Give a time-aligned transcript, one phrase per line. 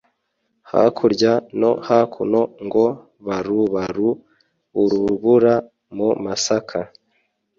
[0.69, 2.85] Hakurya no hakuno ngo
[3.25, 5.53] barubaru-Urubura
[5.97, 6.79] mu masaka.